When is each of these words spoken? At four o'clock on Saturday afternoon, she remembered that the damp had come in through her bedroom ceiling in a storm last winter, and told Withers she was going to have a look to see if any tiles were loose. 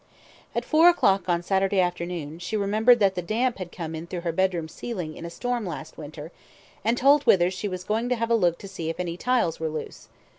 At 0.55 0.65
four 0.65 0.89
o'clock 0.89 1.29
on 1.29 1.43
Saturday 1.43 1.79
afternoon, 1.79 2.39
she 2.39 2.57
remembered 2.57 2.97
that 2.97 3.13
the 3.13 3.21
damp 3.21 3.59
had 3.59 3.71
come 3.71 3.93
in 3.93 4.07
through 4.07 4.21
her 4.21 4.31
bedroom 4.31 4.67
ceiling 4.67 5.15
in 5.15 5.25
a 5.25 5.29
storm 5.29 5.63
last 5.63 5.95
winter, 5.95 6.31
and 6.83 6.97
told 6.97 7.27
Withers 7.27 7.53
she 7.53 7.67
was 7.67 7.83
going 7.83 8.09
to 8.09 8.15
have 8.15 8.31
a 8.31 8.35
look 8.35 8.57
to 8.57 8.67
see 8.67 8.89
if 8.89 8.99
any 8.99 9.15
tiles 9.15 9.59
were 9.59 9.69
loose. 9.69 10.07